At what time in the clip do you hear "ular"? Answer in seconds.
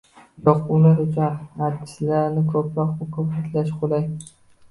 0.75-1.01